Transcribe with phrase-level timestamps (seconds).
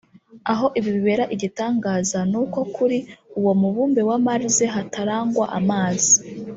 [0.51, 2.97] Aho ibi bibera igitangaza ni uko kuri
[3.39, 6.13] uwo mubumbe wa Mars hatarangwa amazi